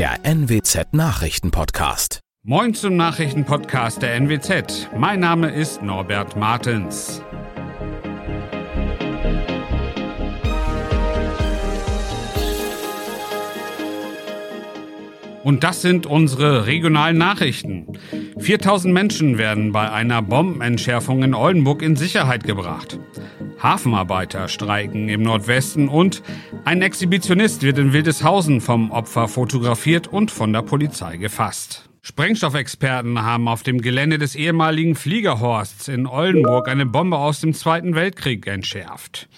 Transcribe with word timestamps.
der 0.00 0.24
NWZ 0.24 0.94
Nachrichtenpodcast. 0.94 2.20
Moin 2.42 2.72
zum 2.72 2.96
Nachrichtenpodcast 2.96 4.00
der 4.00 4.14
NWZ. 4.14 4.88
Mein 4.96 5.20
Name 5.20 5.50
ist 5.50 5.82
Norbert 5.82 6.36
Martens. 6.36 7.20
Und 15.44 15.64
das 15.64 15.82
sind 15.82 16.06
unsere 16.06 16.64
regionalen 16.64 17.18
Nachrichten. 17.18 17.98
4000 18.38 18.94
Menschen 18.94 19.36
werden 19.36 19.72
bei 19.72 19.92
einer 19.92 20.22
Bombenentschärfung 20.22 21.22
in 21.22 21.34
Oldenburg 21.34 21.82
in 21.82 21.96
Sicherheit 21.96 22.44
gebracht. 22.44 22.98
Hafenarbeiter 23.62 24.48
streiken 24.48 25.08
im 25.08 25.22
Nordwesten 25.22 25.88
und 25.88 26.22
ein 26.64 26.82
Exhibitionist 26.82 27.62
wird 27.62 27.78
in 27.78 27.92
Wildeshausen 27.92 28.60
vom 28.60 28.90
Opfer 28.90 29.28
fotografiert 29.28 30.06
und 30.06 30.30
von 30.30 30.52
der 30.52 30.62
Polizei 30.62 31.18
gefasst. 31.18 31.89
Sprengstoffexperten 32.02 33.22
haben 33.22 33.46
auf 33.46 33.62
dem 33.62 33.82
Gelände 33.82 34.16
des 34.16 34.34
ehemaligen 34.34 34.94
Fliegerhorsts 34.94 35.86
in 35.86 36.06
Oldenburg 36.06 36.66
eine 36.66 36.86
Bombe 36.86 37.18
aus 37.18 37.42
dem 37.42 37.52
Zweiten 37.52 37.94
Weltkrieg 37.94 38.46
entschärft. 38.46 39.28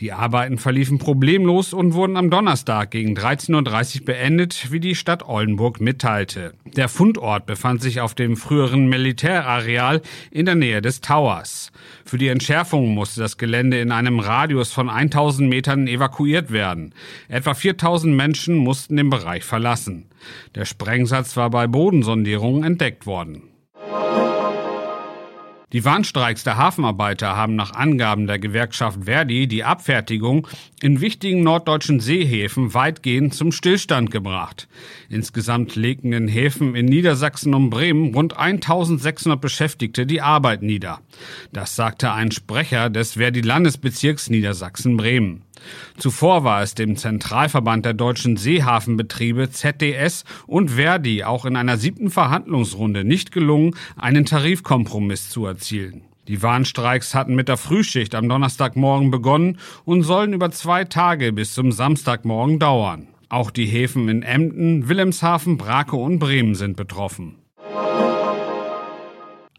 Die 0.00 0.12
Arbeiten 0.12 0.58
verliefen 0.58 0.98
problemlos 0.98 1.72
und 1.72 1.94
wurden 1.94 2.16
am 2.16 2.28
Donnerstag 2.28 2.90
gegen 2.90 3.16
13.30 3.16 4.00
Uhr 4.00 4.06
beendet, 4.06 4.72
wie 4.72 4.80
die 4.80 4.96
Stadt 4.96 5.28
Oldenburg 5.28 5.80
mitteilte. 5.80 6.54
Der 6.64 6.88
Fundort 6.88 7.46
befand 7.46 7.82
sich 7.82 8.00
auf 8.00 8.16
dem 8.16 8.36
früheren 8.36 8.88
Militärareal 8.88 10.02
in 10.32 10.46
der 10.46 10.56
Nähe 10.56 10.82
des 10.82 11.00
Towers. 11.00 11.70
Für 12.04 12.18
die 12.18 12.28
Entschärfung 12.28 12.94
musste 12.94 13.20
das 13.20 13.38
Gelände 13.38 13.78
in 13.78 13.92
einem 13.92 14.18
Radius 14.18 14.72
von 14.72 14.90
1000 14.90 15.48
Metern 15.48 15.86
evakuiert 15.86 16.50
werden. 16.50 16.94
Etwa 17.28 17.54
4000 17.54 18.12
Menschen 18.12 18.56
mussten 18.56 18.96
den 18.96 19.08
Bereich 19.08 19.44
verlassen. 19.44 20.06
Der 20.54 20.64
Sprengsatz 20.64 21.36
war 21.36 21.50
bei 21.50 21.66
Bodensondierungen 22.08 22.64
entdeckt 22.64 23.04
worden. 23.04 23.42
Die 25.74 25.84
Warnstreiks 25.84 26.44
der 26.44 26.56
Hafenarbeiter 26.56 27.36
haben 27.36 27.54
nach 27.54 27.74
Angaben 27.74 28.26
der 28.26 28.38
Gewerkschaft 28.38 29.04
Verdi 29.04 29.46
die 29.46 29.64
Abfertigung 29.64 30.48
in 30.80 31.02
wichtigen 31.02 31.42
norddeutschen 31.42 32.00
Seehäfen 32.00 32.72
weitgehend 32.72 33.34
zum 33.34 33.52
Stillstand 33.52 34.10
gebracht. 34.10 34.66
Insgesamt 35.10 35.76
legten 35.76 36.14
in 36.14 36.26
Häfen 36.26 36.74
in 36.74 36.86
Niedersachsen 36.86 37.52
und 37.52 37.68
Bremen 37.68 38.14
rund 38.14 38.38
1600 38.38 39.38
Beschäftigte 39.38 40.06
die 40.06 40.22
Arbeit 40.22 40.62
nieder. 40.62 41.00
Das 41.52 41.76
sagte 41.76 42.12
ein 42.12 42.30
Sprecher 42.30 42.88
des 42.88 43.18
Verdi-Landesbezirks 43.18 44.30
Niedersachsen-Bremen. 44.30 45.42
Zuvor 45.96 46.44
war 46.44 46.62
es 46.62 46.74
dem 46.74 46.96
Zentralverband 46.96 47.84
der 47.84 47.94
deutschen 47.94 48.36
Seehafenbetriebe 48.36 49.50
ZDS 49.50 50.24
und 50.46 50.72
Verdi 50.72 51.24
auch 51.24 51.44
in 51.44 51.56
einer 51.56 51.76
siebten 51.76 52.10
Verhandlungsrunde 52.10 53.04
nicht 53.04 53.32
gelungen, 53.32 53.74
einen 53.96 54.24
Tarifkompromiss 54.24 55.30
zu 55.30 55.46
erzielen. 55.46 56.02
Die 56.28 56.42
Warnstreiks 56.42 57.14
hatten 57.14 57.34
mit 57.34 57.48
der 57.48 57.56
Frühschicht 57.56 58.14
am 58.14 58.28
Donnerstagmorgen 58.28 59.10
begonnen 59.10 59.58
und 59.84 60.02
sollen 60.02 60.34
über 60.34 60.50
zwei 60.50 60.84
Tage 60.84 61.32
bis 61.32 61.54
zum 61.54 61.72
Samstagmorgen 61.72 62.58
dauern. 62.58 63.08
Auch 63.30 63.50
die 63.50 63.66
Häfen 63.66 64.08
in 64.08 64.22
Emden, 64.22 64.88
Wilhelmshaven, 64.88 65.56
Brake 65.56 65.96
und 65.96 66.18
Bremen 66.18 66.54
sind 66.54 66.76
betroffen. 66.76 67.36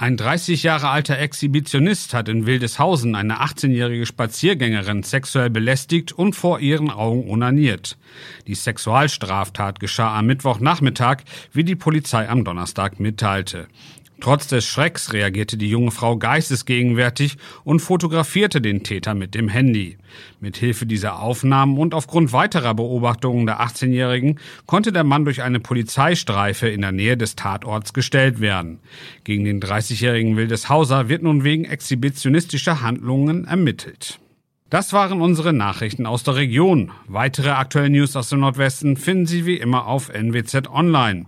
Ein 0.00 0.16
30 0.16 0.62
Jahre 0.62 0.90
alter 0.90 1.18
Exhibitionist 1.18 2.14
hat 2.14 2.28
in 2.28 2.46
Wildeshausen 2.46 3.16
eine 3.16 3.40
18-jährige 3.40 4.06
Spaziergängerin 4.06 5.02
sexuell 5.02 5.50
belästigt 5.50 6.12
und 6.12 6.34
vor 6.36 6.60
ihren 6.60 6.88
Augen 6.88 7.28
onaniert. 7.28 7.98
Die 8.46 8.54
Sexualstraftat 8.54 9.80
geschah 9.80 10.16
am 10.16 10.26
Mittwochnachmittag, 10.26 11.24
wie 11.52 11.64
die 11.64 11.74
Polizei 11.74 12.28
am 12.28 12.44
Donnerstag 12.44 13.00
mitteilte. 13.00 13.66
Trotz 14.20 14.48
des 14.48 14.64
Schrecks 14.64 15.12
reagierte 15.12 15.56
die 15.56 15.68
junge 15.68 15.92
Frau 15.92 16.16
geistesgegenwärtig 16.16 17.36
und 17.62 17.80
fotografierte 17.80 18.60
den 18.60 18.82
Täter 18.82 19.14
mit 19.14 19.34
dem 19.34 19.48
Handy. 19.48 19.96
Mit 20.40 20.56
Hilfe 20.56 20.86
dieser 20.86 21.20
Aufnahmen 21.20 21.78
und 21.78 21.94
aufgrund 21.94 22.32
weiterer 22.32 22.74
Beobachtungen 22.74 23.46
der 23.46 23.60
18-Jährigen 23.60 24.40
konnte 24.66 24.90
der 24.90 25.04
Mann 25.04 25.24
durch 25.24 25.42
eine 25.42 25.60
Polizeistreife 25.60 26.68
in 26.68 26.80
der 26.80 26.92
Nähe 26.92 27.16
des 27.16 27.36
Tatorts 27.36 27.92
gestellt 27.92 28.40
werden. 28.40 28.80
Gegen 29.22 29.44
den 29.44 29.60
30-jährigen 29.60 30.36
Wildeshauser 30.36 31.08
wird 31.08 31.22
nun 31.22 31.44
wegen 31.44 31.64
exhibitionistischer 31.64 32.82
Handlungen 32.82 33.44
ermittelt. 33.44 34.18
Das 34.70 34.92
waren 34.92 35.22
unsere 35.22 35.54
Nachrichten 35.54 36.04
aus 36.04 36.24
der 36.24 36.36
Region. 36.36 36.90
Weitere 37.06 37.50
aktuelle 37.50 37.88
News 37.88 38.16
aus 38.16 38.28
dem 38.28 38.40
Nordwesten 38.40 38.98
finden 38.98 39.24
Sie 39.24 39.46
wie 39.46 39.56
immer 39.56 39.86
auf 39.86 40.10
NWZ 40.10 40.68
Online. 40.68 41.24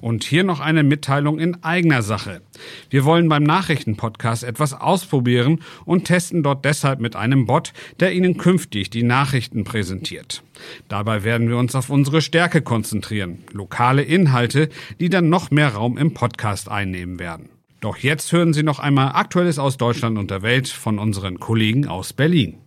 Und 0.00 0.24
hier 0.24 0.44
noch 0.44 0.60
eine 0.60 0.82
Mitteilung 0.82 1.38
in 1.38 1.62
eigener 1.62 2.00
Sache. 2.00 2.40
Wir 2.88 3.04
wollen 3.04 3.28
beim 3.28 3.42
Nachrichtenpodcast 3.42 4.44
etwas 4.44 4.72
ausprobieren 4.72 5.60
und 5.84 6.06
testen 6.06 6.42
dort 6.42 6.64
deshalb 6.64 7.00
mit 7.00 7.16
einem 7.16 7.44
Bot, 7.44 7.74
der 8.00 8.14
Ihnen 8.14 8.38
künftig 8.38 8.88
die 8.88 9.02
Nachrichten 9.02 9.64
präsentiert. 9.64 10.42
Dabei 10.88 11.22
werden 11.22 11.50
wir 11.50 11.58
uns 11.58 11.74
auf 11.74 11.90
unsere 11.90 12.22
Stärke 12.22 12.62
konzentrieren, 12.62 13.44
lokale 13.52 14.02
Inhalte, 14.02 14.70
die 15.00 15.10
dann 15.10 15.28
noch 15.28 15.50
mehr 15.50 15.74
Raum 15.74 15.98
im 15.98 16.14
Podcast 16.14 16.70
einnehmen 16.70 17.18
werden. 17.18 17.50
Doch 17.80 17.98
jetzt 17.98 18.32
hören 18.32 18.54
Sie 18.54 18.62
noch 18.62 18.78
einmal 18.78 19.12
Aktuelles 19.12 19.58
aus 19.58 19.76
Deutschland 19.76 20.18
und 20.18 20.30
der 20.30 20.42
Welt 20.42 20.68
von 20.68 20.98
unseren 20.98 21.40
Kollegen 21.40 21.88
aus 21.88 22.14
Berlin. 22.14 22.58